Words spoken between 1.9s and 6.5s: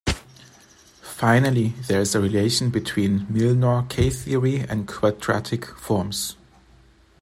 is a relation between Milnor K-theory and quadratic forms.